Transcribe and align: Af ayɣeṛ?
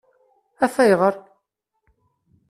Af 0.65 0.75
ayɣeṛ? 0.83 1.15